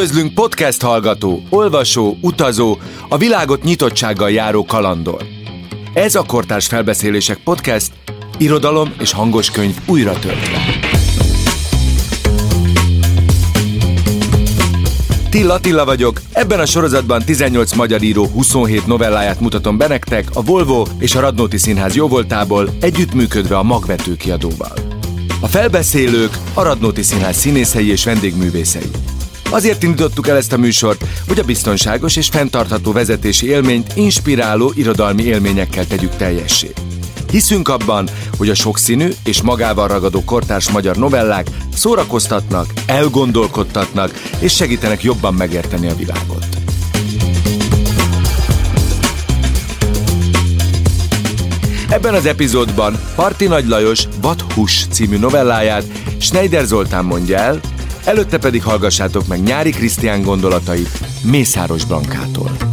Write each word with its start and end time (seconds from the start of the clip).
Üdvözlünk 0.00 0.34
podcast 0.34 0.82
hallgató, 0.82 1.42
olvasó, 1.48 2.16
utazó, 2.20 2.78
a 3.08 3.16
világot 3.16 3.62
nyitottsággal 3.62 4.30
járó 4.30 4.64
kalandor. 4.64 5.26
Ez 5.92 6.14
a 6.14 6.22
Kortárs 6.22 6.66
Felbeszélések 6.66 7.38
Podcast, 7.44 7.92
irodalom 8.38 8.94
és 8.98 9.12
hangos 9.12 9.50
könyv 9.50 9.76
újra 9.86 10.18
töltve. 10.18 10.58
Tilla 15.30 15.60
Tilla 15.60 15.84
vagyok, 15.84 16.20
ebben 16.32 16.60
a 16.60 16.66
sorozatban 16.66 17.22
18 17.24 17.72
magyar 17.72 18.02
író 18.02 18.26
27 18.26 18.86
novelláját 18.86 19.40
mutatom 19.40 19.76
be 19.76 19.88
nektek 19.88 20.28
a 20.32 20.42
Volvo 20.42 20.86
és 20.98 21.14
a 21.14 21.20
Radnóti 21.20 21.58
Színház 21.58 21.94
jóvoltából 21.94 22.68
együttműködve 22.80 23.56
a 23.56 23.62
Magvető 23.62 24.16
kiadóval. 24.16 24.72
A 25.40 25.46
felbeszélők 25.46 26.38
a 26.54 26.62
Radnóti 26.62 27.02
Színház 27.02 27.36
színészei 27.36 27.90
és 27.90 28.04
vendégművészei. 28.04 28.90
Azért 29.50 29.82
indítottuk 29.82 30.28
el 30.28 30.36
ezt 30.36 30.52
a 30.52 30.56
műsort, 30.56 31.04
hogy 31.28 31.38
a 31.38 31.44
biztonságos 31.44 32.16
és 32.16 32.28
fenntartható 32.28 32.92
vezetési 32.92 33.46
élményt 33.46 33.92
inspiráló 33.96 34.72
irodalmi 34.74 35.22
élményekkel 35.22 35.86
tegyük 35.86 36.16
teljessé. 36.16 36.72
Hiszünk 37.30 37.68
abban, 37.68 38.08
hogy 38.36 38.48
a 38.48 38.54
sokszínű 38.54 39.08
és 39.24 39.42
magával 39.42 39.88
ragadó 39.88 40.24
kortárs 40.24 40.70
magyar 40.70 40.96
novellák 40.96 41.46
szórakoztatnak, 41.74 42.72
elgondolkodtatnak 42.86 44.10
és 44.38 44.54
segítenek 44.54 45.02
jobban 45.02 45.34
megérteni 45.34 45.88
a 45.88 45.94
világot. 45.94 46.46
Ebben 51.88 52.14
az 52.14 52.26
epizódban 52.26 53.00
Parti 53.14 53.46
Nagy 53.46 53.66
Lajos 53.66 54.08
Vathus 54.20 54.86
című 54.90 55.18
novelláját 55.18 55.84
Schneider 56.18 56.64
Zoltán 56.64 57.04
mondja 57.04 57.38
el, 57.38 57.60
előtte 58.04 58.38
pedig 58.38 58.62
hallgassátok 58.62 59.26
meg 59.26 59.42
Nyári 59.42 59.70
Krisztián 59.70 60.22
gondolatait 60.22 61.00
Mészáros 61.22 61.84
Blankától. 61.84 62.69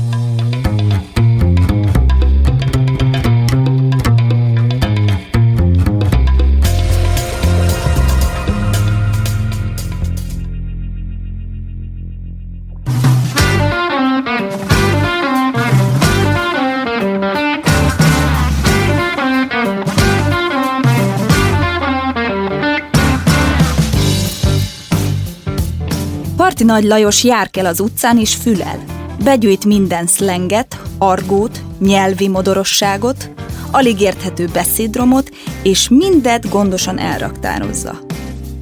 Parti 26.57 26.71
Nagy 26.71 26.83
Lajos 26.83 27.23
járkel 27.23 27.65
az 27.65 27.79
utcán 27.79 28.17
és 28.17 28.35
fülel. 28.35 28.83
Begyűjt 29.23 29.65
minden 29.65 30.07
szlenget, 30.07 30.81
argót, 30.97 31.61
nyelvi 31.79 32.27
modorosságot, 32.27 33.29
alig 33.71 34.01
érthető 34.01 34.49
beszédromot, 34.53 35.29
és 35.63 35.89
mindet 35.89 36.49
gondosan 36.49 36.97
elraktározza. 36.97 37.99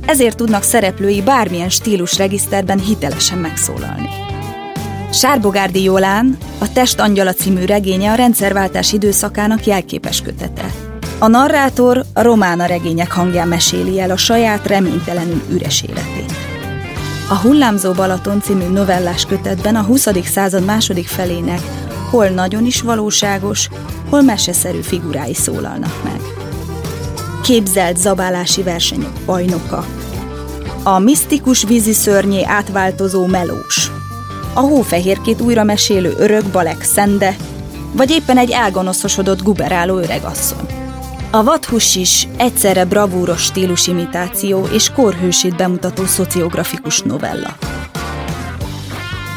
Ezért 0.06 0.38
tudnak 0.38 0.64
szereplői 0.64 1.22
bármilyen 1.22 1.70
stílusregiszterben 1.70 2.80
hitelesen 2.80 3.38
megszólalni. 3.38 4.10
Sárbogárdi 5.12 5.84
Jolán, 5.84 6.38
a 6.60 6.72
Test 6.72 7.00
Angyala 7.00 7.34
című 7.34 7.66
regénye 7.66 8.12
a 8.12 8.16
rendszerváltás 8.16 8.94
időszakának 8.94 9.66
jelképes 9.66 10.22
kötete. 10.22 10.66
A 11.20 11.28
narrátor 11.28 12.06
a 12.14 12.22
romána 12.22 12.66
regények 12.66 13.12
hangján 13.12 13.48
meséli 13.48 14.00
el 14.00 14.12
a 14.12 14.18
saját 14.18 14.68
reménytelenül 14.68 15.42
üres 15.50 15.84
életét. 15.84 16.45
A 17.30 17.36
Hullámzó 17.36 17.92
Balaton 17.92 18.42
című 18.42 18.68
novellás 18.68 19.26
kötetben 19.26 19.76
a 19.76 19.84
20. 19.84 20.08
század 20.26 20.66
második 20.66 21.08
felének 21.08 21.62
hol 22.10 22.28
nagyon 22.28 22.66
is 22.66 22.82
valóságos, 22.82 23.70
hol 24.10 24.22
meseszerű 24.22 24.82
figurái 24.82 25.34
szólalnak 25.34 26.04
meg. 26.04 26.22
Képzelt 27.44 27.98
zabálási 27.98 28.64
versenyek 28.64 29.14
bajnoka. 29.26 29.86
A 30.84 31.00
misztikus 31.00 31.64
vízi 31.64 31.94
szörnyé 31.94 32.44
átváltozó 32.44 33.26
melós. 33.26 33.92
A 34.54 34.60
hófehérkét 34.60 35.42
újra 35.42 35.64
mesélő 35.64 36.16
örök 36.18 36.46
Balek 36.46 36.84
Szende, 36.84 37.36
vagy 37.92 38.12
éppen 38.12 38.38
egy 38.38 38.52
elgonoszosodott 38.52 39.42
guberáló 39.42 39.98
öregasszony. 39.98 40.85
A 41.32 41.44
vadhus 41.44 41.96
is 41.96 42.28
egyszerre 42.38 42.86
bravúros 42.86 43.44
stílusimitáció 43.44 44.68
és 44.72 44.90
korhősét 44.90 45.56
bemutató 45.56 46.06
szociografikus 46.06 47.02
novella. 47.02 47.58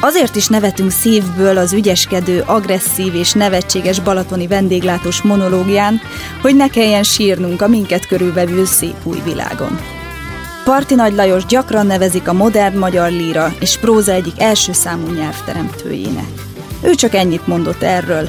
Azért 0.00 0.36
is 0.36 0.46
nevetünk 0.46 0.90
szívből 0.90 1.58
az 1.58 1.72
ügyeskedő, 1.72 2.42
agresszív 2.46 3.14
és 3.14 3.32
nevetséges 3.32 4.00
balatoni 4.00 4.46
vendéglátós 4.46 5.22
monológián, 5.22 6.00
hogy 6.42 6.56
ne 6.56 6.68
kelljen 6.68 7.02
sírnunk 7.02 7.62
a 7.62 7.68
minket 7.68 8.06
körülvevő 8.06 8.64
szép 8.64 8.96
új 9.02 9.20
világon. 9.24 9.78
Parti 10.64 10.94
Nagy 10.94 11.14
Lajos 11.14 11.46
gyakran 11.46 11.86
nevezik 11.86 12.28
a 12.28 12.32
modern 12.32 12.78
magyar 12.78 13.10
líra 13.10 13.54
és 13.60 13.76
próza 13.76 14.12
egyik 14.12 14.40
első 14.40 14.72
számú 14.72 15.12
nyelvteremtőjének. 15.12 16.28
Ő 16.82 16.94
csak 16.94 17.14
ennyit 17.14 17.46
mondott 17.46 17.82
erről. 17.82 18.28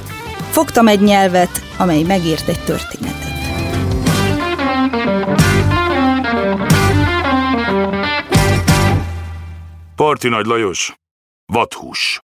Fogtam 0.50 0.88
egy 0.88 1.02
nyelvet, 1.02 1.62
amely 1.78 2.02
megírt 2.02 2.48
egy 2.48 2.60
történetet. 2.60 3.29
Parti 9.96 10.30
Nagy 10.30 10.46
Lajos, 10.46 10.94
vadhús. 11.46 12.22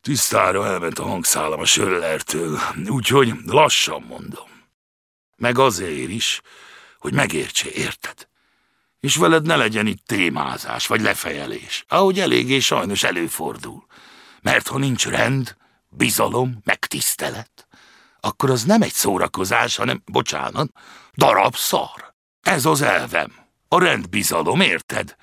Tisztára 0.00 0.66
elment 0.66 0.98
a 0.98 1.02
hangszálam 1.02 1.60
a 1.60 1.64
söllertől, 1.64 2.58
úgyhogy 2.86 3.32
lassan 3.46 4.02
mondom. 4.02 4.48
Meg 5.36 5.58
azért 5.58 6.08
is, 6.08 6.40
hogy 6.98 7.12
megértse, 7.12 7.70
érted? 7.70 8.28
És 9.00 9.16
veled 9.16 9.46
ne 9.46 9.56
legyen 9.56 9.86
itt 9.86 10.06
témázás 10.06 10.86
vagy 10.86 11.00
lefejelés, 11.00 11.84
ahogy 11.88 12.20
eléggé 12.20 12.58
sajnos 12.58 13.02
előfordul. 13.02 13.86
Mert 14.42 14.68
ha 14.68 14.78
nincs 14.78 15.06
rend, 15.06 15.56
bizalom, 15.88 16.60
meg 16.64 16.78
tisztelet, 16.86 17.66
akkor 18.24 18.50
az 18.50 18.64
nem 18.64 18.82
egy 18.82 18.92
szórakozás, 18.92 19.76
hanem, 19.76 20.02
bocsánat, 20.04 20.70
darab 21.14 21.56
szar. 21.56 22.14
Ez 22.42 22.64
az 22.64 22.82
elvem. 22.82 23.32
A 23.68 23.78
rendbizalom, 23.78 24.60
érted? 24.60 25.16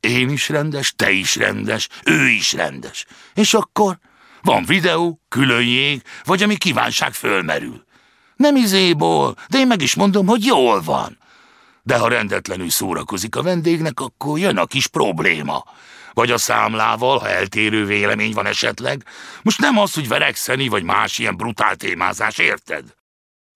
Én 0.00 0.28
is 0.28 0.48
rendes, 0.48 0.94
te 0.96 1.10
is 1.10 1.36
rendes, 1.36 1.88
ő 2.04 2.28
is 2.28 2.52
rendes. 2.52 3.06
És 3.34 3.54
akkor 3.54 3.98
van 4.42 4.64
videó, 4.64 5.20
külön 5.28 5.62
jég, 5.62 6.02
vagy 6.24 6.42
ami 6.42 6.56
kívánság 6.56 7.12
fölmerül. 7.12 7.84
Nem 8.36 8.56
izéból, 8.56 9.36
de 9.48 9.58
én 9.58 9.66
meg 9.66 9.82
is 9.82 9.94
mondom, 9.94 10.26
hogy 10.26 10.44
jól 10.44 10.82
van. 10.82 11.18
De 11.82 11.98
ha 11.98 12.08
rendetlenül 12.08 12.70
szórakozik 12.70 13.36
a 13.36 13.42
vendégnek, 13.42 14.00
akkor 14.00 14.38
jön 14.38 14.56
a 14.56 14.66
kis 14.66 14.86
probléma. 14.86 15.64
Vagy 16.16 16.30
a 16.30 16.38
számlával, 16.38 17.18
ha 17.18 17.28
eltérő 17.28 17.84
vélemény 17.84 18.32
van 18.32 18.46
esetleg. 18.46 19.04
Most 19.42 19.60
nem 19.60 19.78
az, 19.78 19.94
hogy 19.94 20.08
verekszeni, 20.08 20.68
vagy 20.68 20.82
más 20.82 21.18
ilyen 21.18 21.36
brutál 21.36 21.76
témázás, 21.76 22.38
érted? 22.38 22.94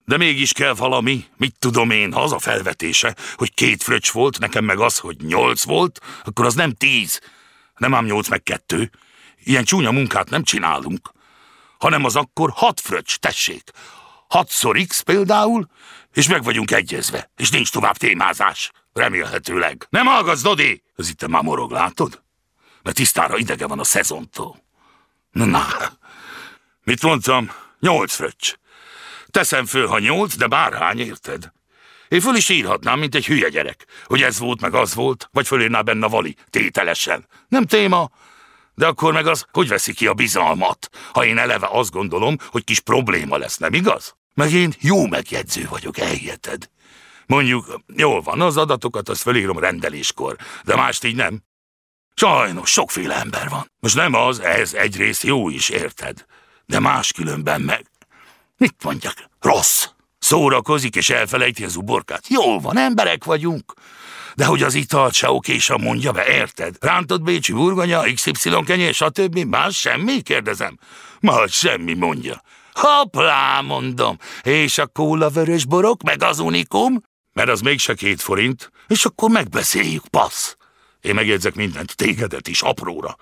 De 0.05 0.17
mégis 0.17 0.51
kell 0.51 0.73
valami, 0.73 1.25
mit 1.37 1.55
tudom 1.59 1.89
én, 1.89 2.13
ha 2.13 2.21
az 2.21 2.31
a 2.31 2.39
felvetése, 2.39 3.15
hogy 3.35 3.53
két 3.53 3.83
fröccs 3.83 4.11
volt, 4.11 4.39
nekem 4.39 4.63
meg 4.65 4.79
az, 4.79 4.97
hogy 4.97 5.15
nyolc 5.17 5.63
volt, 5.63 5.99
akkor 6.23 6.45
az 6.45 6.53
nem 6.53 6.73
tíz, 6.73 7.21
nem 7.75 7.93
ám 7.93 8.05
nyolc 8.05 8.27
meg 8.27 8.43
kettő. 8.43 8.91
Ilyen 9.43 9.63
csúnya 9.63 9.91
munkát 9.91 10.29
nem 10.29 10.43
csinálunk. 10.43 11.11
Hanem 11.79 12.05
az 12.05 12.15
akkor 12.15 12.51
hat 12.53 12.79
fröccs, 12.79 13.15
tessék. 13.15 13.71
Hatszor 14.27 14.77
x 14.87 15.01
például, 15.01 15.67
és 16.13 16.27
meg 16.27 16.43
vagyunk 16.43 16.71
egyezve, 16.71 17.31
és 17.37 17.49
nincs 17.49 17.71
tovább 17.71 17.97
témázás. 17.97 18.71
Remélhetőleg. 18.93 19.87
Nem 19.89 20.05
hallgatsz, 20.05 20.41
Dodi? 20.41 20.83
Ez 20.95 21.09
itt 21.09 21.27
már 21.27 21.43
morog, 21.43 21.71
látod? 21.71 22.21
Mert 22.83 22.95
tisztára 22.95 23.37
idege 23.37 23.67
van 23.67 23.79
a 23.79 23.83
szezontól. 23.83 24.63
Na, 25.31 25.45
na. 25.45 25.67
Mit 26.83 27.01
mondtam? 27.01 27.51
Nyolc 27.79 28.13
fröccs. 28.13 28.53
Teszem 29.27 29.65
föl, 29.65 29.87
ha 29.87 29.99
nyolc, 29.99 30.35
de 30.35 30.47
bárhány, 30.47 30.99
érted? 30.99 31.51
Én 32.07 32.21
föl 32.21 32.35
is 32.35 32.49
írhatnám, 32.49 32.99
mint 32.99 33.15
egy 33.15 33.25
hülye 33.25 33.49
gyerek, 33.49 33.85
hogy 34.05 34.21
ez 34.21 34.39
volt, 34.39 34.61
meg 34.61 34.73
az 34.73 34.93
volt, 34.93 35.29
vagy 35.31 35.47
fölírná 35.47 35.81
benne 35.81 36.07
vali, 36.07 36.35
tételesen. 36.49 37.25
Nem 37.47 37.65
téma, 37.65 38.09
de 38.75 38.87
akkor 38.87 39.13
meg 39.13 39.27
az, 39.27 39.45
hogy 39.51 39.67
veszi 39.67 39.93
ki 39.93 40.07
a 40.07 40.13
bizalmat, 40.13 40.89
ha 41.13 41.25
én 41.25 41.37
eleve 41.37 41.67
azt 41.71 41.91
gondolom, 41.91 42.37
hogy 42.47 42.63
kis 42.63 42.79
probléma 42.79 43.37
lesz, 43.37 43.57
nem 43.57 43.73
igaz? 43.73 44.15
Meg 44.33 44.51
én 44.51 44.73
jó 44.79 45.07
megjegyző 45.07 45.67
vagyok, 45.69 45.97
elhiheted. 45.97 46.69
Mondjuk, 47.25 47.81
jól 47.95 48.21
van, 48.21 48.41
az 48.41 48.57
adatokat 48.57 49.09
azt 49.09 49.21
felírom 49.21 49.59
rendeléskor, 49.59 50.35
de 50.63 50.75
mást 50.75 51.03
így 51.03 51.15
nem. 51.15 51.43
Sajnos, 52.21 52.71
sokféle 52.71 53.15
ember 53.15 53.49
van. 53.49 53.71
Most 53.79 53.95
nem 53.95 54.13
az, 54.13 54.39
ez 54.39 54.73
egyrészt 54.73 55.23
jó 55.23 55.49
is, 55.49 55.69
érted? 55.69 56.25
De 56.65 56.79
máskülönben 56.79 57.61
meg... 57.61 57.85
Mit 58.57 58.75
mondjak? 58.83 59.13
Rossz. 59.39 59.87
Szórakozik 60.19 60.95
és 60.95 61.09
elfelejti 61.09 61.63
az 61.63 61.75
uborkát. 61.75 62.27
Jól 62.27 62.59
van, 62.59 62.77
emberek 62.77 63.23
vagyunk. 63.23 63.73
De 64.35 64.45
hogy 64.45 64.63
az 64.63 64.73
italt 64.73 65.13
se 65.13 65.31
okésan 65.31 65.81
mondja 65.81 66.11
be, 66.11 66.25
érted? 66.25 66.75
Rántott 66.79 67.21
bécsi 67.21 67.53
burgonya, 67.53 68.03
XY 68.13 68.63
kenyér, 68.65 68.93
stb. 68.93 69.37
Más 69.37 69.79
semmi? 69.79 70.21
Kérdezem. 70.21 70.77
Más 71.19 71.51
semmi 71.51 71.93
mondja. 71.93 72.41
Hoplá, 72.73 73.61
mondom. 73.61 74.17
És 74.41 74.77
a 74.77 74.87
kóla 74.87 75.29
vörös 75.29 75.65
borok, 75.65 76.03
meg 76.03 76.23
az 76.23 76.39
unikum? 76.39 77.01
Mert 77.33 77.49
az 77.49 77.61
mégse 77.61 77.93
két 77.93 78.21
forint, 78.21 78.71
és 78.87 79.05
akkor 79.05 79.29
megbeszéljük, 79.29 80.07
passz. 80.07 80.55
Én 81.01 81.13
megjegyzek 81.13 81.55
mindent, 81.55 81.95
tégedet 81.95 82.47
is, 82.47 82.61
apróra. 82.61 83.15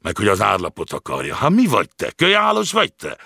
Meg 0.00 0.16
hogy 0.16 0.28
az 0.28 0.40
árlapot 0.40 0.92
akarja. 0.92 1.34
Ha 1.34 1.48
mi 1.48 1.66
vagy 1.66 1.88
te? 1.96 2.10
Kölyálos 2.10 2.72
vagy 2.72 2.92
te? 2.92 3.16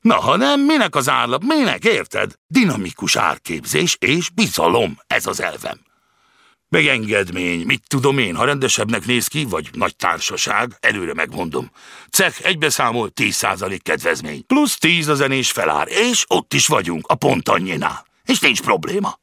Na, 0.00 0.20
ha 0.20 0.36
nem, 0.36 0.60
minek 0.60 0.94
az 0.94 1.08
árlap? 1.08 1.42
Minek, 1.42 1.84
érted? 1.84 2.32
Dinamikus 2.46 3.16
árképzés 3.16 3.96
és 4.00 4.30
bizalom, 4.30 4.98
ez 5.06 5.26
az 5.26 5.40
elvem. 5.40 5.80
Meg 6.68 6.86
engedmény, 6.86 7.66
mit 7.66 7.82
tudom 7.86 8.18
én, 8.18 8.36
ha 8.36 8.44
rendesebbnek 8.44 9.06
néz 9.06 9.26
ki, 9.26 9.44
vagy 9.44 9.68
nagy 9.72 9.96
társaság, 9.96 10.76
előre 10.80 11.14
megmondom. 11.14 11.70
Cech 12.10 12.46
egybeszámol 12.46 13.10
10% 13.14 13.78
kedvezmény, 13.82 14.46
plusz 14.46 14.78
10 14.78 15.08
a 15.08 15.14
zenés 15.14 15.50
felár, 15.50 15.88
és 15.88 16.24
ott 16.28 16.54
is 16.54 16.66
vagyunk, 16.66 17.06
a 17.06 17.14
pont 17.14 17.48
annyinál. 17.48 18.06
És 18.24 18.38
nincs 18.38 18.62
probléma. 18.62 19.20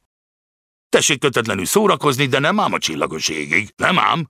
Tessék 0.90 1.20
kötetlenül 1.20 1.64
szórakozni, 1.64 2.26
de 2.26 2.38
nem 2.38 2.60
ám 2.60 2.72
a 2.72 2.78
csillagos 2.78 3.28
égig. 3.28 3.72
Nem 3.76 3.98
ám. 3.98 4.28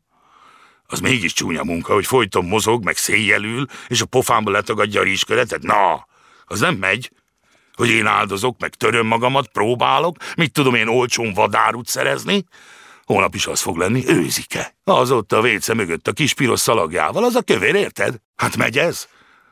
Az 0.86 1.00
mégis 1.00 1.32
csúnya 1.32 1.64
munka, 1.64 1.92
hogy 1.92 2.06
folyton 2.06 2.44
mozog, 2.44 2.84
meg 2.84 2.96
széjjelül, 2.96 3.66
és 3.88 4.00
a 4.00 4.06
pofámba 4.06 4.50
letagadja 4.50 5.00
a 5.00 5.04
rizsköretet. 5.04 5.62
Na, 5.62 6.06
az 6.44 6.60
nem 6.60 6.74
megy. 6.74 7.10
Hogy 7.74 7.88
én 7.88 8.06
áldozok, 8.06 8.58
meg 8.58 8.74
töröm 8.74 9.06
magamat, 9.06 9.48
próbálok, 9.48 10.16
mit 10.36 10.52
tudom 10.52 10.74
én 10.74 10.88
olcsón 10.88 11.32
vadárut 11.32 11.86
szerezni. 11.86 12.44
Holnap 13.04 13.34
is 13.34 13.46
az 13.46 13.60
fog 13.60 13.76
lenni, 13.76 14.08
őzike. 14.08 14.76
Az 14.84 15.10
ott 15.10 15.32
a 15.32 15.40
véce 15.40 15.74
mögött 15.74 16.08
a 16.08 16.12
kis 16.12 16.34
piros 16.34 16.60
szalagjával, 16.60 17.24
az 17.24 17.34
a 17.34 17.42
kövér, 17.42 17.74
érted? 17.74 18.16
Hát 18.36 18.56
megy 18.56 18.78
ez? 18.78 19.08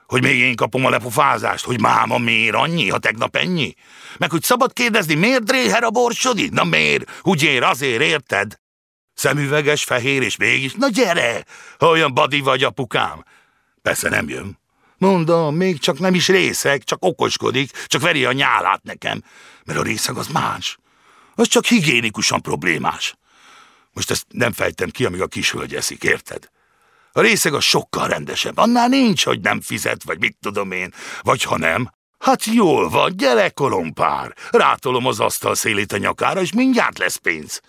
Hogy 0.08 0.22
még 0.22 0.38
én 0.38 0.56
kapom 0.56 0.84
a 0.84 0.90
lepofázást, 0.90 1.64
hogy 1.64 1.80
máma 1.80 2.18
miért 2.18 2.54
annyi, 2.54 2.88
ha 2.88 2.98
tegnap 2.98 3.36
ennyi? 3.36 3.74
Meg 4.18 4.30
hogy 4.30 4.42
szabad 4.42 4.72
kérdezni, 4.72 5.14
miért 5.14 5.42
dréher 5.42 5.82
a 5.82 5.90
borsodi? 5.90 6.48
Na 6.52 6.64
miért? 6.64 7.20
Úgy 7.22 7.42
ér, 7.42 7.62
azért, 7.62 8.02
érted? 8.02 8.58
Szemüveges, 9.14 9.84
fehér, 9.84 10.22
és 10.22 10.36
mégis, 10.36 10.72
na 10.74 10.88
gyere! 10.88 11.44
Ha 11.78 11.88
olyan 11.88 12.14
badi 12.14 12.40
vagy, 12.40 12.62
apukám. 12.62 13.24
Persze 13.82 14.08
nem 14.08 14.28
jön. 14.28 14.58
Mondom, 14.98 15.56
még 15.56 15.78
csak 15.78 15.98
nem 15.98 16.14
is 16.14 16.28
részeg, 16.28 16.84
csak 16.84 17.04
okoskodik, 17.04 17.86
csak 17.86 18.00
veri 18.02 18.24
a 18.24 18.32
nyálát 18.32 18.82
nekem. 18.82 19.22
Mert 19.64 19.78
a 19.78 19.82
részeg 19.82 20.16
az 20.16 20.26
más. 20.26 20.78
Az 21.34 21.48
csak 21.48 21.64
higiénikusan 21.64 22.42
problémás. 22.42 23.14
Most 23.92 24.10
ezt 24.10 24.26
nem 24.28 24.52
fejtem 24.52 24.90
ki, 24.90 25.04
amíg 25.04 25.20
a 25.20 25.26
kis 25.26 25.50
hölgy 25.50 25.74
eszik, 25.74 26.02
érted? 26.02 26.50
A 27.12 27.20
részeg 27.20 27.54
az 27.54 27.64
sokkal 27.64 28.08
rendesebb. 28.08 28.58
Annál 28.58 28.88
nincs, 28.88 29.24
hogy 29.24 29.40
nem 29.40 29.60
fizet, 29.60 30.04
vagy 30.04 30.18
mit 30.18 30.36
tudom 30.40 30.72
én. 30.72 30.94
Vagy 31.22 31.42
ha 31.42 31.58
nem, 31.58 31.90
hát 32.18 32.44
jól 32.44 32.88
van, 32.88 33.16
gyere 33.16 33.50
kolompár. 33.50 34.34
Rátolom 34.50 35.06
az 35.06 35.20
asztal 35.20 35.54
szélét 35.54 35.92
a 35.92 35.96
nyakára, 35.96 36.40
és 36.40 36.52
mindjárt 36.52 36.98
lesz 36.98 37.16
pénz. 37.16 37.60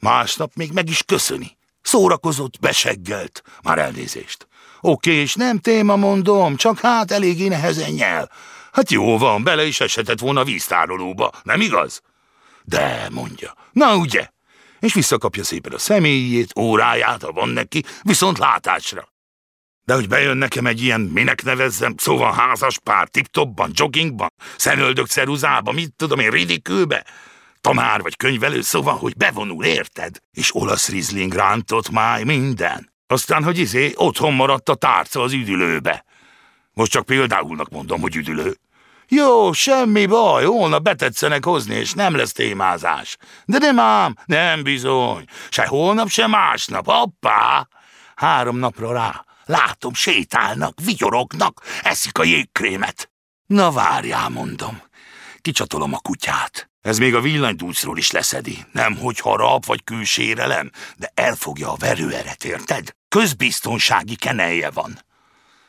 Másnap 0.00 0.52
még 0.54 0.72
meg 0.72 0.88
is 0.88 1.02
köszöni. 1.02 1.56
Szórakozott, 1.82 2.60
beseggelt. 2.60 3.42
Már 3.62 3.78
elnézést. 3.78 4.46
Oké, 4.80 5.12
és 5.12 5.34
nem 5.34 5.58
téma 5.58 5.96
mondom, 5.96 6.56
csak 6.56 6.78
hát 6.78 7.10
eléggé 7.10 7.48
nehezen 7.48 7.90
nyel. 7.90 8.30
Hát 8.72 8.90
jó 8.90 9.18
van, 9.18 9.42
bele 9.42 9.64
is 9.64 9.80
esetett 9.80 10.18
volna 10.18 10.40
a 10.40 10.44
víztárolóba, 10.44 11.30
nem 11.42 11.60
igaz? 11.60 12.00
De, 12.64 13.08
mondja. 13.10 13.54
Na 13.72 13.96
ugye? 13.96 14.28
És 14.82 14.94
visszakapja 14.94 15.44
szépen 15.44 15.72
a 15.72 15.78
személyét, 15.78 16.58
óráját, 16.58 17.22
ha 17.22 17.32
van 17.32 17.48
neki, 17.48 17.84
viszont 18.02 18.38
látásra. 18.38 19.08
De 19.84 19.94
hogy 19.94 20.08
bejön 20.08 20.36
nekem 20.36 20.66
egy 20.66 20.82
ilyen, 20.82 21.00
minek 21.00 21.42
nevezzem, 21.42 21.94
szóval 21.96 22.32
házas 22.32 22.78
pár, 22.78 23.08
tip-topban, 23.08 23.70
joggingban, 23.74 24.32
szenöldök 24.56 25.06
ceruzában, 25.06 25.74
mit 25.74 25.92
tudom 25.96 26.18
én, 26.18 26.30
ridikülbe, 26.30 27.06
tanár 27.60 28.02
vagy 28.02 28.16
könyvelő, 28.16 28.60
szóval, 28.60 28.96
hogy 28.96 29.16
bevonul, 29.16 29.64
érted? 29.64 30.16
És 30.32 30.54
olasz 30.54 30.88
rizling 30.88 31.32
rántott 31.32 31.90
máj, 31.90 32.24
minden. 32.24 32.92
Aztán, 33.06 33.44
hogy 33.44 33.58
izé, 33.58 33.92
otthon 33.94 34.34
maradt 34.34 34.68
a 34.68 34.74
tárca 34.74 35.22
az 35.22 35.32
üdülőbe. 35.32 36.04
Most 36.72 36.90
csak 36.90 37.04
példáulnak 37.04 37.68
mondom, 37.68 38.00
hogy 38.00 38.16
üdülő. 38.16 38.56
Jó, 39.14 39.52
semmi 39.52 40.06
baj, 40.06 40.44
holnap 40.44 40.82
betetszenek 40.82 41.44
hozni, 41.44 41.74
és 41.74 41.92
nem 41.92 42.16
lesz 42.16 42.32
témázás. 42.32 43.16
De 43.44 43.58
nem 43.58 43.80
ám, 43.80 44.16
nem 44.26 44.62
bizony. 44.62 45.24
Se 45.50 45.66
holnap, 45.66 46.08
se 46.08 46.26
másnap. 46.26 46.86
Hoppá! 46.86 47.68
Három 48.14 48.56
napra 48.56 48.92
rá. 48.92 49.24
Látom, 49.44 49.94
sétálnak, 49.94 50.78
vigyorognak, 50.84 51.62
eszik 51.82 52.18
a 52.18 52.24
jégkrémet. 52.24 53.10
Na 53.46 53.70
várjál, 53.70 54.28
mondom. 54.28 54.82
Kicsatolom 55.40 55.94
a 55.94 55.98
kutyát. 55.98 56.70
Ez 56.80 56.98
még 56.98 57.14
a 57.14 57.20
villanydúcról 57.20 57.98
is 57.98 58.10
leszedi. 58.10 58.58
Nem, 58.72 58.96
hogy 58.96 59.18
harap 59.18 59.66
vagy 59.66 59.84
külsérelem, 59.84 60.70
de 60.96 61.10
elfogja 61.14 61.72
a 61.72 61.76
verőeret, 61.76 62.44
érted? 62.44 62.94
Közbiztonsági 63.08 64.16
kenelje 64.16 64.70
van. 64.70 64.98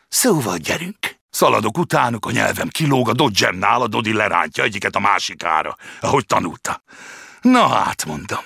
Szóval 0.08 0.58
gyerünk. 0.58 1.22
Szaladok 1.34 1.78
utánuk, 1.78 2.26
a 2.26 2.32
nyelvem 2.32 2.68
kilóg, 2.68 3.10
a 3.10 3.14
dodgemnál 3.14 3.82
a 3.82 3.88
Dodi 3.88 4.14
lerántja 4.14 4.64
egyiket 4.64 4.96
a 4.96 5.00
másikára, 5.00 5.78
ahogy 6.02 6.26
tanulta. 6.26 6.84
Na 7.42 7.68
hát, 7.68 8.06
mondom, 8.06 8.44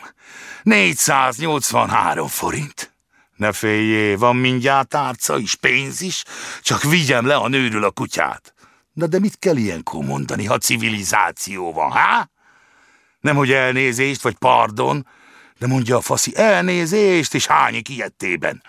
483 0.64 2.28
forint. 2.28 2.94
Ne 3.36 3.52
féljé, 3.52 4.16
van 4.16 4.36
mindjárt 4.36 4.88
tárca 4.88 5.38
is, 5.38 5.56
pénz 5.56 6.02
is, 6.02 6.24
csak 6.62 6.84
vigyem 6.84 7.26
le 7.26 7.36
a 7.36 7.48
nőről 7.48 7.84
a 7.84 7.92
kutyát. 7.92 8.54
Na 8.94 9.08
de 9.08 9.20
mit 9.20 9.40
kell 9.40 9.56
ilyenkor 9.56 10.04
mondani, 10.04 10.46
ha 10.46 10.58
civilizáció 10.58 11.74
van, 11.74 11.92
há? 11.92 12.30
Nem, 13.20 13.36
hogy 13.36 13.52
elnézést, 13.52 14.22
vagy 14.22 14.36
pardon, 14.36 15.08
de 15.60 15.68
mondja 15.68 15.98
a 15.98 16.02
faszi, 16.02 16.36
elnézést, 16.36 17.34
és 17.34 17.48
hányik 17.48 17.90
ilyettében. 17.90 18.64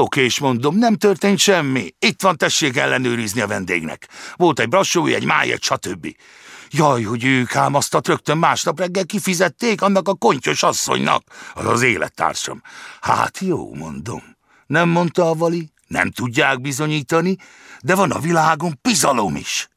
Oké, 0.00 0.24
és 0.24 0.38
mondom, 0.38 0.76
nem 0.76 0.94
történt 0.94 1.38
semmi. 1.38 1.94
Itt 1.98 2.22
van, 2.22 2.36
tessék 2.36 2.76
ellenőrizni 2.76 3.40
a 3.40 3.46
vendégnek. 3.46 4.08
Volt 4.34 4.60
egy 4.60 4.68
brassói, 4.68 5.14
egy 5.14 5.24
máj, 5.24 5.56
stb. 5.60 6.16
Jaj, 6.70 7.02
hogy 7.02 7.24
ők 7.24 7.56
ám 7.56 7.74
a 7.74 7.80
rögtön 8.02 8.38
másnap 8.38 8.78
reggel 8.78 9.04
kifizették 9.04 9.82
annak 9.82 10.08
a 10.08 10.14
kontyos 10.14 10.62
asszonynak, 10.62 11.22
az 11.54 11.66
az 11.66 11.82
élettársam. 11.82 12.62
Hát 13.00 13.38
jó, 13.38 13.74
mondom. 13.74 14.22
Nem 14.66 14.88
mondta 14.88 15.30
a 15.30 15.34
vali, 15.34 15.70
nem 15.86 16.10
tudják 16.10 16.60
bizonyítani, 16.60 17.36
de 17.80 17.94
van 17.94 18.10
a 18.10 18.18
világon 18.18 18.78
bizalom 18.82 19.36
is. 19.36 19.68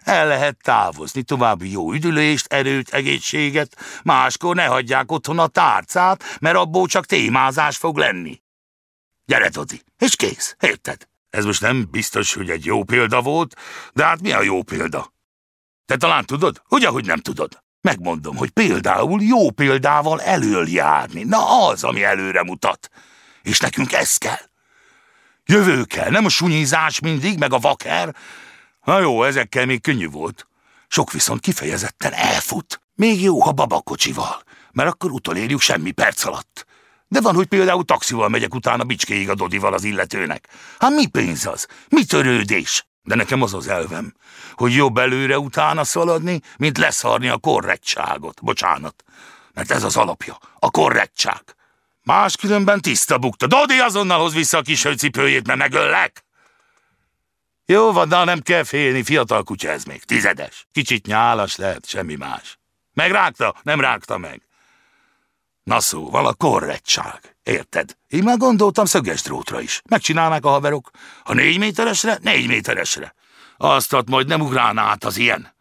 El 0.00 0.26
lehet 0.26 0.56
távozni, 0.62 1.22
további 1.22 1.70
jó 1.70 1.92
üdülést, 1.92 2.52
erőt, 2.52 2.88
egészséget, 2.88 3.76
máskor 4.02 4.54
ne 4.54 4.64
hagyják 4.64 5.12
otthon 5.12 5.38
a 5.38 5.46
tárcát, 5.46 6.24
mert 6.40 6.56
abból 6.56 6.86
csak 6.86 7.06
témázás 7.06 7.76
fog 7.76 7.96
lenni. 7.96 8.40
Gyere, 9.28 9.48
Todi, 9.48 9.82
és 9.98 10.16
kész, 10.16 10.56
érted? 10.60 11.08
Ez 11.30 11.44
most 11.44 11.60
nem 11.60 11.88
biztos, 11.90 12.34
hogy 12.34 12.50
egy 12.50 12.64
jó 12.64 12.84
példa 12.84 13.22
volt, 13.22 13.56
de 13.92 14.04
hát 14.04 14.20
mi 14.20 14.32
a 14.32 14.42
jó 14.42 14.62
példa? 14.62 15.12
Te 15.86 15.96
talán 15.96 16.24
tudod? 16.24 16.62
Hogy 16.64 16.84
ahogy 16.84 17.04
nem 17.06 17.18
tudod? 17.18 17.62
Megmondom, 17.80 18.36
hogy 18.36 18.50
például 18.50 19.22
jó 19.22 19.50
példával 19.50 20.20
elől 20.22 20.68
járni. 20.68 21.22
Na 21.22 21.66
az, 21.66 21.84
ami 21.84 22.04
előre 22.04 22.42
mutat. 22.42 22.88
És 23.42 23.60
nekünk 23.60 23.92
ez 23.92 24.16
kell. 24.16 24.48
Jövő 25.44 25.84
kell, 25.84 26.10
nem 26.10 26.24
a 26.24 26.28
sunyizás 26.28 27.00
mindig, 27.00 27.38
meg 27.38 27.52
a 27.52 27.58
vaker. 27.58 28.16
Na 28.84 28.98
jó, 28.98 29.22
ezekkel 29.24 29.66
még 29.66 29.80
könnyű 29.80 30.08
volt. 30.08 30.48
Sok 30.86 31.12
viszont 31.12 31.40
kifejezetten 31.40 32.12
elfut. 32.12 32.80
Még 32.94 33.22
jó, 33.22 33.40
ha 33.40 33.52
babakocsival, 33.52 34.42
mert 34.72 34.88
akkor 34.88 35.10
utolérjük 35.10 35.60
semmi 35.60 35.90
perc 35.90 36.24
alatt. 36.24 36.66
De 37.08 37.20
van, 37.20 37.34
hogy 37.34 37.46
például 37.46 37.84
taxival 37.84 38.28
megyek 38.28 38.54
utána 38.54 38.84
bicskéig 38.84 39.28
a 39.28 39.34
Dodival 39.34 39.74
az 39.74 39.84
illetőnek. 39.84 40.48
Hát 40.78 40.90
mi 40.90 41.06
pénz 41.06 41.46
az? 41.46 41.66
Mi 41.88 42.04
törődés? 42.04 42.86
De 43.02 43.14
nekem 43.14 43.42
az 43.42 43.54
az 43.54 43.68
elvem, 43.68 44.14
hogy 44.54 44.74
jobb 44.74 44.98
előre 44.98 45.38
utána 45.38 45.84
szaladni, 45.84 46.40
mint 46.56 46.78
leszarni 46.78 47.28
a 47.28 47.36
korrektságot. 47.36 48.42
Bocsánat, 48.42 49.04
mert 49.54 49.70
ez 49.70 49.82
az 49.82 49.96
alapja, 49.96 50.38
a 50.58 50.70
korrektság. 50.70 51.42
Máskülönben 52.02 52.80
tiszta 52.80 53.18
bukta. 53.18 53.46
Dodi 53.46 53.78
azonnal 53.78 54.18
hoz 54.20 54.34
vissza 54.34 54.58
a 54.58 54.62
kis 54.62 54.86
cipőjét, 54.96 55.46
mert 55.46 55.58
megöllek. 55.58 56.24
Jó 57.66 57.92
van, 57.92 58.08
de 58.08 58.24
nem 58.24 58.40
kell 58.40 58.64
félni, 58.64 59.02
fiatal 59.02 59.42
kutya 59.42 59.70
ez 59.70 59.84
még, 59.84 60.04
tizedes. 60.04 60.66
Kicsit 60.72 61.06
nyálas 61.06 61.56
lehet, 61.56 61.88
semmi 61.88 62.14
más. 62.14 62.58
Megrágta, 62.94 63.54
nem 63.62 63.80
rágta 63.80 64.18
meg. 64.18 64.47
Na 65.68 65.80
szóval 65.80 66.26
a 66.26 66.34
korrektság, 66.34 67.36
érted? 67.42 67.96
Én 68.06 68.22
már 68.22 68.36
gondoltam 68.36 68.84
szöges 68.84 69.22
drótra 69.22 69.60
is. 69.60 69.82
Megcsinálnák 69.88 70.44
a 70.44 70.48
haverok. 70.48 70.90
Ha 71.24 71.34
négy 71.34 71.58
méteresre, 71.58 72.18
négy 72.22 72.46
méteresre. 72.46 73.14
Azt 73.56 73.96
majd 74.06 74.26
nem 74.26 74.40
ugrálna 74.40 74.80
át 74.80 75.04
az 75.04 75.16
ilyen. 75.16 75.54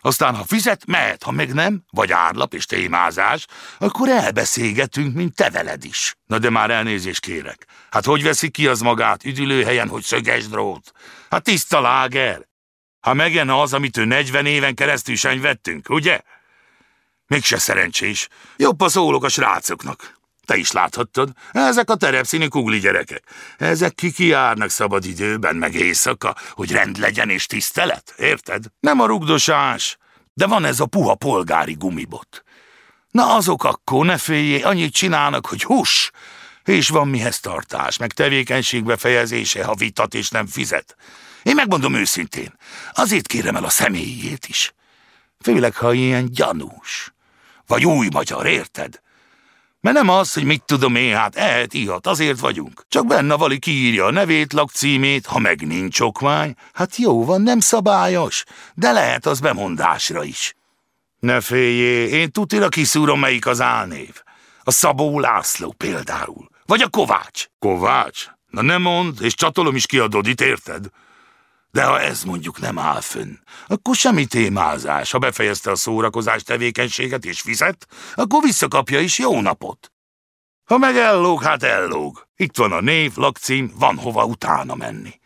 Aztán, 0.00 0.36
ha 0.36 0.44
fizet, 0.44 0.86
mehet, 0.86 1.22
ha 1.22 1.30
meg 1.30 1.54
nem, 1.54 1.82
vagy 1.90 2.12
árlap 2.12 2.54
és 2.54 2.66
témázás, 2.66 3.46
akkor 3.78 4.08
elbeszélgetünk, 4.08 5.14
mint 5.14 5.34
te 5.34 5.50
veled 5.50 5.84
is. 5.84 6.14
Na 6.26 6.38
de 6.38 6.50
már 6.50 6.70
elnézést 6.70 7.20
kérek. 7.20 7.66
Hát 7.90 8.04
hogy 8.04 8.22
veszi 8.22 8.50
ki 8.50 8.66
az 8.66 8.80
magát 8.80 9.24
üdülőhelyen, 9.24 9.88
hogy 9.88 10.02
szöges 10.02 10.48
drót? 10.48 10.92
Hát 11.30 11.42
tiszta 11.42 11.80
láger. 11.80 12.48
Ha 13.00 13.14
megjenne 13.14 13.60
az, 13.60 13.72
amit 13.72 13.96
ő 13.96 14.04
40 14.04 14.46
éven 14.46 14.74
keresztül 14.74 15.40
vettünk, 15.40 15.88
ugye? 15.88 16.20
Mégse 17.28 17.58
szerencsés. 17.58 18.28
Jobb 18.56 18.80
a 18.80 18.88
szólok 18.88 19.24
a 19.24 19.28
srácoknak. 19.28 20.16
Te 20.44 20.56
is 20.56 20.72
láthattad, 20.72 21.32
ezek 21.52 21.90
a 21.90 21.94
terepszínű 21.94 22.46
kugli 22.46 22.78
gyerekek. 22.78 23.22
Ezek 23.58 23.94
kikiárnak 23.94 24.70
szabad 24.70 25.04
időben, 25.04 25.56
meg 25.56 25.74
éjszaka, 25.74 26.36
hogy 26.50 26.72
rend 26.72 26.98
legyen 26.98 27.30
és 27.30 27.46
tisztelet, 27.46 28.14
érted? 28.16 28.64
Nem 28.80 29.00
a 29.00 29.06
rugdosás, 29.06 29.96
de 30.34 30.46
van 30.46 30.64
ez 30.64 30.80
a 30.80 30.86
puha 30.86 31.14
polgári 31.14 31.72
gumibot. 31.72 32.42
Na 33.10 33.34
azok 33.34 33.64
akkor, 33.64 34.06
ne 34.06 34.18
féljé, 34.18 34.60
annyit 34.60 34.92
csinálnak, 34.92 35.46
hogy 35.46 35.62
hús, 35.62 36.10
és 36.64 36.88
van 36.88 37.08
mihez 37.08 37.40
tartás, 37.40 37.96
meg 37.96 38.12
tevékenység 38.12 38.84
befejezése, 38.84 39.64
ha 39.64 39.74
vitat 39.74 40.14
és 40.14 40.30
nem 40.30 40.46
fizet. 40.46 40.96
Én 41.42 41.54
megmondom 41.54 41.94
őszintén, 41.94 42.54
azért 42.92 43.26
kérem 43.26 43.56
el 43.56 43.64
a 43.64 43.68
személyét 43.70 44.46
is. 44.46 44.72
Főleg, 45.40 45.76
ha 45.76 45.92
ilyen 45.92 46.32
gyanús. 46.32 47.12
Vagy 47.68 47.86
új 47.86 48.08
magyar, 48.12 48.46
érted? 48.46 49.00
Mert 49.80 49.96
nem 49.96 50.08
az, 50.08 50.32
hogy 50.32 50.44
mit 50.44 50.62
tudom 50.62 50.94
én, 50.94 51.16
hát 51.16 51.36
ehet, 51.36 51.74
ihat, 51.74 52.06
azért 52.06 52.38
vagyunk. 52.38 52.84
Csak 52.88 53.06
benne 53.06 53.34
vali 53.34 53.58
kiírja 53.58 54.04
a 54.04 54.10
nevét, 54.10 54.52
lakcímét, 54.52 55.26
ha 55.26 55.38
meg 55.38 55.66
nincs 55.66 56.00
okmány, 56.00 56.54
hát 56.72 56.96
jó 56.96 57.24
van, 57.24 57.42
nem 57.42 57.60
szabályos, 57.60 58.44
de 58.74 58.92
lehet 58.92 59.26
az 59.26 59.40
bemondásra 59.40 60.24
is. 60.24 60.54
Ne 61.18 61.40
féljé, 61.40 62.08
én 62.08 62.30
tutira 62.30 62.68
kiszúrom, 62.68 63.20
melyik 63.20 63.46
az 63.46 63.60
álnév. 63.60 64.22
A 64.62 64.70
Szabó 64.70 65.20
László 65.20 65.74
például. 65.76 66.48
Vagy 66.66 66.82
a 66.82 66.88
Kovács. 66.88 67.46
Kovács? 67.58 68.26
Na 68.50 68.62
nem 68.62 68.82
mond, 68.82 69.18
és 69.20 69.34
csatolom 69.34 69.74
is 69.74 69.86
kiadod, 69.86 70.26
itt 70.26 70.40
érted? 70.40 70.86
De 71.70 71.84
ha 71.84 72.00
ez 72.00 72.22
mondjuk 72.22 72.60
nem 72.60 72.78
áll 72.78 73.00
fönn, 73.00 73.34
akkor 73.66 73.94
semmi 73.94 74.26
témázás. 74.26 75.10
Ha 75.10 75.18
befejezte 75.18 75.70
a 75.70 75.76
szórakozás 75.76 76.42
tevékenységet 76.42 77.24
és 77.24 77.40
fizet, 77.40 77.86
akkor 78.14 78.42
visszakapja 78.42 79.00
is 79.00 79.18
jó 79.18 79.40
napot. 79.40 79.92
Ha 80.64 80.78
meg 80.78 80.96
ellóg, 80.96 81.42
hát 81.42 81.62
ellóg. 81.62 82.28
Itt 82.36 82.56
van 82.56 82.72
a 82.72 82.80
név, 82.80 83.12
lakcím, 83.16 83.72
van 83.74 83.98
hova 83.98 84.24
utána 84.24 84.74
menni. 84.74 85.20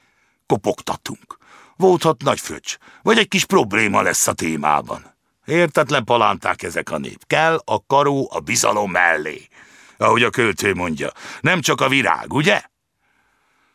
Kopogtatunk. 0.47 1.37
Volthat 1.77 2.23
nagy 2.23 2.41
fröccs, 2.41 2.77
vagy 3.03 3.19
egy 3.19 3.29
kis 3.29 3.45
probléma 3.45 4.03
lesz 4.03 4.27
a 4.27 4.33
témában. 4.33 5.15
Értetlen 5.45 6.05
palánták 6.05 6.63
ezek 6.63 6.91
a 6.91 6.99
nép. 6.99 7.27
Kell 7.27 7.63
a 7.65 7.87
karó 7.87 8.29
a 8.33 8.41
bizalom 8.41 8.91
mellé. 8.91 9.49
Ahogy 9.97 10.23
a 10.23 10.31
költő 10.31 10.75
mondja, 10.75 11.11
nem 11.41 11.61
csak 11.61 11.81
a 11.81 11.89
virág, 11.89 12.33
ugye? 12.33 12.63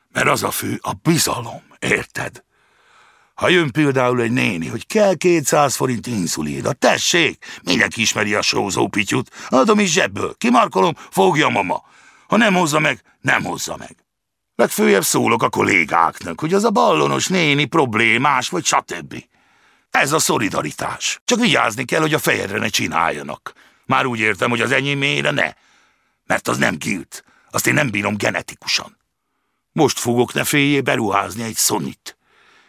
Mert 0.09 0.27
az 0.27 0.43
a 0.43 0.51
fő 0.51 0.79
a 0.81 0.93
bizalom, 0.93 1.63
érted? 1.79 2.43
Ha 3.37 3.49
jön 3.49 3.71
például 3.71 4.21
egy 4.21 4.31
néni, 4.31 4.67
hogy 4.67 4.87
kell 4.87 5.15
200 5.15 5.75
forint 5.75 6.07
a 6.63 6.73
tessék, 6.73 7.45
mindenki 7.63 8.01
ismeri 8.01 8.33
a 8.33 8.41
sózó 8.41 8.87
pityut, 8.87 9.31
adom 9.49 9.79
is 9.79 9.91
zsebből, 9.91 10.35
kimarkolom, 10.37 10.93
fogja 11.09 11.49
mama. 11.49 11.83
Ha 12.27 12.37
nem 12.37 12.53
hozza 12.53 12.79
meg, 12.79 13.01
nem 13.21 13.43
hozza 13.43 13.77
meg. 13.77 13.95
Legfőjebb 14.55 15.03
szólok 15.03 15.43
a 15.43 15.49
kollégáknak, 15.49 16.39
hogy 16.39 16.53
az 16.53 16.63
a 16.63 16.69
ballonos 16.69 17.27
néni 17.27 17.65
problémás, 17.65 18.49
vagy 18.49 18.65
stb. 18.65 19.23
Ez 19.89 20.11
a 20.11 20.19
szolidaritás. 20.19 21.21
Csak 21.25 21.39
vigyázni 21.39 21.85
kell, 21.85 22.01
hogy 22.01 22.13
a 22.13 22.19
fejedre 22.19 22.57
ne 22.57 22.67
csináljanak. 22.67 23.53
Már 23.85 24.05
úgy 24.05 24.19
értem, 24.19 24.49
hogy 24.49 24.61
az 24.61 24.71
enyémére 24.71 25.31
ne. 25.31 25.53
Mert 26.25 26.47
az 26.47 26.57
nem 26.57 26.77
kilt. 26.77 27.23
Azt 27.51 27.67
én 27.67 27.73
nem 27.73 27.89
bírom 27.89 28.17
genetikusan. 28.17 28.97
Most 29.71 29.99
fogok 29.99 30.33
ne 30.33 30.43
féljé 30.43 30.81
beruházni 30.81 31.43
egy 31.43 31.55
szonit 31.55 32.16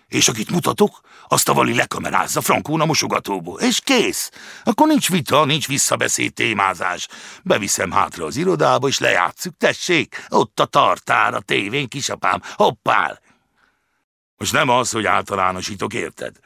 és 0.09 0.29
akit 0.29 0.51
mutatok, 0.51 1.01
azt 1.29 1.49
a 1.49 1.55
vali 1.55 1.75
lekamerázza 1.75 2.41
Frankón 2.41 2.81
a 2.81 2.85
mosogatóból, 2.85 3.61
és 3.61 3.81
kész. 3.81 4.31
Akkor 4.65 4.87
nincs 4.87 5.11
vita, 5.11 5.45
nincs 5.45 5.67
visszabeszéd 5.67 6.33
témázás. 6.33 7.09
Beviszem 7.43 7.91
hátra 7.91 8.25
az 8.25 8.37
irodába, 8.37 8.89
és 8.89 8.99
lejátszuk, 8.99 9.57
tessék, 9.57 10.27
ott 10.29 10.61
a 10.61 10.65
tartár, 10.65 11.35
a 11.35 11.41
tévén, 11.41 11.89
kisapám, 11.89 12.43
hoppál. 12.55 13.21
Most 14.37 14.53
nem 14.53 14.69
az, 14.69 14.91
hogy 14.91 15.07
általánosítok, 15.07 15.95
érted? 15.95 16.37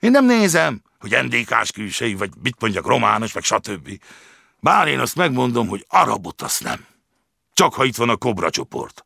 Én 0.00 0.10
nem 0.10 0.24
nézem, 0.24 0.82
hogy 0.98 1.18
NDK-s 1.22 1.72
külsei, 1.72 2.14
vagy 2.14 2.30
mit 2.42 2.60
mondjak, 2.60 2.86
romános, 2.86 3.32
meg 3.32 3.42
stb. 3.42 4.00
Bár 4.60 4.88
én 4.88 4.98
azt 4.98 5.16
megmondom, 5.16 5.68
hogy 5.68 5.86
arabot 5.88 6.42
azt 6.42 6.62
nem. 6.62 6.86
Csak 7.52 7.74
ha 7.74 7.84
itt 7.84 7.96
van 7.96 8.08
a 8.08 8.16
kobra 8.16 8.50
csoport. 8.50 9.04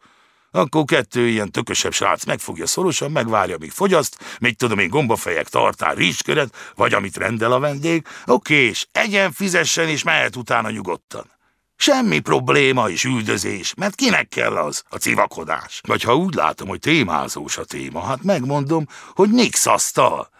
Akkor 0.54 0.84
kettő 0.84 1.28
ilyen 1.28 1.50
tökösebb 1.50 1.92
srác 1.92 2.24
megfogja 2.24 2.66
szorosan, 2.66 3.10
megvárja, 3.10 3.56
míg 3.58 3.70
fogyaszt, 3.70 4.18
még 4.40 4.56
tudom 4.56 4.78
én 4.78 4.88
gombafejek, 4.88 5.48
tartál, 5.48 5.94
rizsköret, 5.94 6.56
vagy 6.74 6.94
amit 6.94 7.16
rendel 7.16 7.52
a 7.52 7.58
vendég, 7.58 8.06
oké, 8.26 8.54
és 8.54 8.86
egyen, 8.92 9.32
fizessen, 9.32 9.88
és 9.88 10.02
mehet 10.02 10.36
utána 10.36 10.70
nyugodtan. 10.70 11.30
Semmi 11.76 12.18
probléma 12.18 12.88
és 12.88 13.04
üldözés, 13.04 13.74
mert 13.74 13.94
kinek 13.94 14.28
kell 14.28 14.56
az, 14.56 14.82
a 14.88 14.96
civakodás. 14.96 15.80
Vagy 15.86 16.02
ha 16.02 16.16
úgy 16.16 16.34
látom, 16.34 16.68
hogy 16.68 16.78
témázós 16.78 17.56
a 17.56 17.64
téma, 17.64 18.04
hát 18.04 18.22
megmondom, 18.22 18.86
hogy 19.14 19.30
nix 19.30 19.66
asztal. 19.66 20.30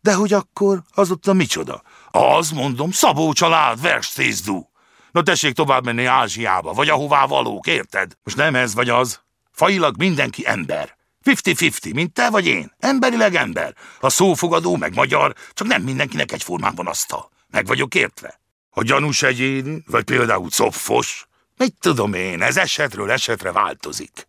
De 0.00 0.14
hogy 0.14 0.32
akkor 0.32 0.82
az 0.94 1.10
ott 1.10 1.26
a 1.26 1.32
micsoda? 1.32 1.82
Az, 2.10 2.50
mondom, 2.50 2.90
Szabó 2.90 3.32
család, 3.32 3.80
verstézdú. 3.80 4.70
Na 5.10 5.22
tessék 5.22 5.54
tovább 5.54 5.84
menni 5.84 6.04
Ázsiába, 6.04 6.72
vagy 6.72 6.88
ahová 6.88 7.26
valók, 7.26 7.66
érted? 7.66 8.12
Most 8.24 8.36
nem 8.36 8.54
ez 8.54 8.74
vagy 8.74 8.88
az, 8.88 9.23
Failag 9.54 9.96
mindenki 9.96 10.46
ember. 10.46 10.96
Fifty-fifty, 11.22 11.92
mint 11.92 12.12
te 12.12 12.30
vagy 12.30 12.46
én. 12.46 12.72
Emberileg 12.78 13.34
ember. 13.34 13.74
A 14.00 14.08
szófogadó, 14.08 14.76
meg 14.76 14.94
magyar, 14.94 15.34
csak 15.52 15.66
nem 15.66 15.82
mindenkinek 15.82 16.32
egyformán 16.32 16.74
van 16.74 16.86
asztal. 16.86 17.30
Meg 17.50 17.66
vagyok 17.66 17.94
értve. 17.94 18.40
A 18.70 18.82
gyanús 18.82 19.22
egyéni, 19.22 19.82
vagy 19.86 20.04
például 20.04 20.50
copfos, 20.50 21.26
mit 21.56 21.74
tudom 21.80 22.14
én, 22.14 22.42
ez 22.42 22.56
esetről 22.56 23.10
esetre 23.10 23.52
változik. 23.52 24.26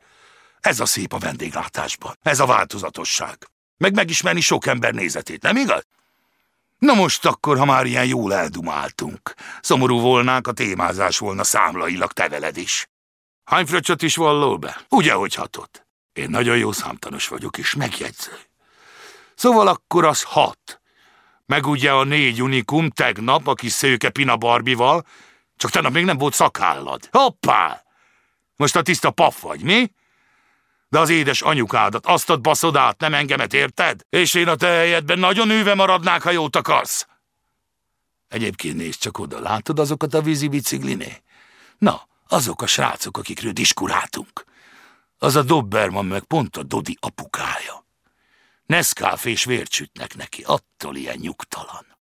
Ez 0.60 0.80
a 0.80 0.86
szép 0.86 1.14
a 1.14 1.18
vendéglátásban. 1.18 2.18
Ez 2.22 2.40
a 2.40 2.46
változatosság. 2.46 3.38
Meg 3.78 3.94
megismerni 3.94 4.42
sok 4.42 4.66
ember 4.66 4.94
nézetét, 4.94 5.42
nem 5.42 5.56
igaz? 5.56 5.86
Na 6.78 6.94
most 6.94 7.26
akkor, 7.26 7.58
ha 7.58 7.66
már 7.66 7.86
ilyen 7.86 8.06
jól 8.06 8.34
eldumáltunk. 8.34 9.34
Szomorú 9.62 10.00
volnánk, 10.00 10.48
a 10.48 10.52
témázás 10.52 11.18
volna 11.18 11.44
számlailag 11.44 12.12
te 12.12 12.30
veled 12.30 12.58
is. 12.58 12.88
Hány 13.46 13.66
fröccsöt 13.66 14.02
is 14.02 14.16
vallol 14.16 14.58
be? 14.58 14.82
Ugye, 14.90 15.14
hogy 15.14 15.34
hatott? 15.34 15.86
Én 16.14 16.30
nagyon 16.30 16.58
jó 16.58 16.72
számtanos 16.72 17.28
vagyok, 17.28 17.58
és 17.58 17.74
megjegyző. 17.74 18.32
Szóval 19.36 19.68
akkor 19.68 20.06
az 20.06 20.24
hat. 20.24 20.82
Meg 21.46 21.68
ugye 21.68 21.92
a 21.92 22.04
négy 22.04 22.42
unikum 22.42 22.90
tegnap, 22.90 23.48
aki 23.48 23.70
szőke 23.70 24.10
Pina 24.10 24.38
Barbival, 24.38 25.06
csak 25.58 25.72
tegnap 25.72 25.94
még 25.94 26.06
nem 26.06 26.18
volt 26.18 26.34
szakállad. 26.34 27.08
Hoppá! 27.12 27.84
Most 28.56 28.76
a 28.76 28.82
tiszta 28.82 29.12
paf 29.12 29.42
vagy, 29.42 29.62
mi? 29.62 29.92
De 30.90 31.00
az 31.00 31.10
édes 31.10 31.42
anyukádat, 31.42 32.06
azt 32.06 32.30
ad 32.30 32.42
baszod 32.42 32.76
át, 32.76 33.00
nem 33.00 33.14
engemet 33.14 33.54
érted? 33.54 34.02
És 34.10 34.34
én 34.34 34.48
a 34.48 34.56
te 34.56 34.68
helyedben 34.68 35.20
nagyon 35.20 35.50
őve 35.50 35.76
maradnák, 35.76 36.22
ha 36.22 36.32
jót 36.32 36.56
akarsz. 36.56 37.08
Egyébként 38.28 38.76
nézd 38.76 39.00
csak 39.00 39.18
oda, 39.18 39.40
látod 39.40 39.80
azokat 39.80 40.14
a 40.14 40.22
vízi 40.22 40.48
bicikliné? 40.48 41.22
Na, 41.78 42.08
azok 42.28 42.62
a 42.62 42.68
srácok, 42.68 43.18
akikről 43.18 43.52
diskuráltunk. 43.52 44.46
Az 45.18 45.36
a 45.36 45.44
Dobberman 45.44 46.06
meg 46.06 46.24
pont 46.24 46.58
a 46.58 46.64
Dodi 46.64 46.98
apukája. 47.00 47.86
Neszkáf 48.66 49.26
és 49.26 49.44
vércsütnek 49.44 50.16
neki, 50.16 50.44
attól 50.44 50.96
ilyen 50.96 51.18
nyugtalan. 51.18 51.95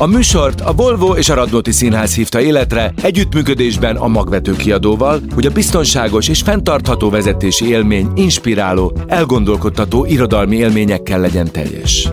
A 0.00 0.06
műsort 0.06 0.60
a 0.60 0.72
Volvo 0.72 1.16
és 1.16 1.28
a 1.28 1.34
Radnóti 1.34 1.72
Színház 1.72 2.14
hívta 2.14 2.40
életre 2.40 2.92
együttműködésben 3.02 3.96
a 3.96 4.08
magvető 4.08 4.56
kiadóval, 4.56 5.20
hogy 5.34 5.46
a 5.46 5.50
biztonságos 5.50 6.28
és 6.28 6.40
fenntartható 6.40 7.10
vezetési 7.10 7.68
élmény 7.68 8.08
inspiráló, 8.14 8.92
elgondolkodtató 9.06 10.04
irodalmi 10.04 10.56
élményekkel 10.56 11.20
legyen 11.20 11.52
teljes. 11.52 12.08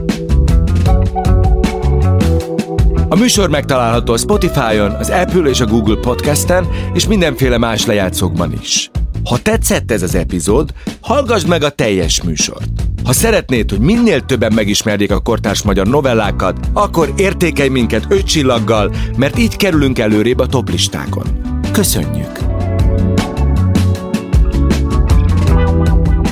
A 3.10 3.16
műsor 3.16 3.50
megtalálható 3.50 4.14
a 4.14 4.18
Spotify-on, 4.18 4.92
az 4.92 5.10
Apple 5.10 5.50
és 5.50 5.60
a 5.60 5.66
Google 5.66 5.98
Podcast-en 6.02 6.68
és 6.94 7.08
mindenféle 7.08 7.58
más 7.58 7.86
lejátszókban 7.86 8.54
is. 8.62 8.90
Ha 9.24 9.38
tetszett 9.38 9.92
ez 9.92 10.02
az 10.02 10.16
epizód, 10.16 10.70
hallgass 11.02 11.46
meg 11.46 11.64
a 11.64 11.70
teljes 11.70 12.24
műsort. 12.24 12.70
Ha 13.08 13.14
szeretnéd, 13.14 13.70
hogy 13.70 13.80
minél 13.80 14.22
többen 14.22 14.54
megismerjék 14.54 15.12
a 15.12 15.20
kortárs 15.20 15.64
magyar 15.64 15.88
novellákat, 15.88 16.60
akkor 16.74 17.14
értékelj 17.18 17.70
minket 17.70 18.06
öt 18.10 18.26
csillaggal, 18.26 18.96
mert 19.18 19.38
így 19.38 19.56
kerülünk 19.56 20.00
előrébb 20.00 20.40
a 20.40 20.46
toplistákon. 20.46 21.24
Köszönjük! 21.72 22.40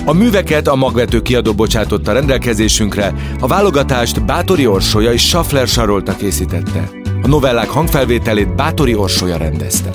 A 0.06 0.14
műveket 0.14 0.68
a 0.68 0.76
magvető 0.76 1.22
kiadó 1.22 1.54
bocsátotta 1.54 2.12
rendelkezésünkre, 2.12 3.14
a 3.40 3.48
válogatást 3.48 4.26
Bátori 4.26 4.68
Orsolya 4.68 5.14
és 5.14 5.28
Schaffler 5.28 5.68
Sarolta 5.68 6.16
készítette. 6.16 6.90
A 7.22 7.28
novellák 7.28 7.70
hangfelvételét 7.70 8.56
Bátori 8.56 8.96
Orsolya 8.96 9.38
rendezte. 9.38 9.90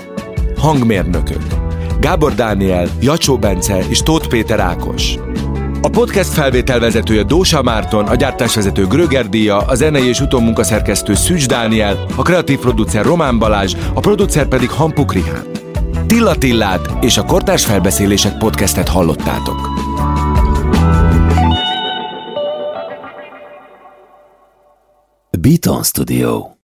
Hangmérnökök 0.57 1.43
Gábor 2.01 2.35
Dániel, 2.35 2.89
Jacsó 3.01 3.39
Bence 3.39 3.85
és 3.89 4.03
Tóth 4.03 4.29
Péter 4.29 4.61
Ákos. 4.61 5.19
A 5.83 5.89
podcast 5.89 6.33
felvételvezetője 6.33 7.23
Dósa 7.23 7.63
Márton, 7.63 8.07
a 8.07 8.15
gyártásvezető 8.15 8.87
Gröger 8.87 9.29
Díja, 9.29 9.57
a 9.57 9.75
zenei 9.75 10.09
és 10.09 10.21
utómunkaszerkesztő 10.21 11.15
Szűcs 11.15 11.47
Dániel, 11.47 12.05
a 12.17 12.23
kreatív 12.23 12.59
producer 12.59 13.05
Román 13.05 13.39
Balázs, 13.39 13.75
a 13.95 14.01
producer 14.01 14.49
pedig 14.49 14.71
Hampuk 14.71 15.13
Rihán. 15.13 15.45
Tilla 16.07 16.35
Tillát 16.35 17.05
és 17.05 17.17
a 17.17 17.25
Kortárs 17.25 17.65
Felbeszélések 17.65 18.39
podcastet 18.39 18.89
hallottátok. 18.89 19.69
Beaton 25.41 25.83
Studio 25.83 26.59